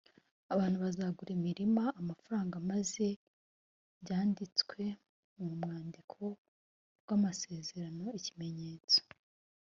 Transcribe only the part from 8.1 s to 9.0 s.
ikimenyetso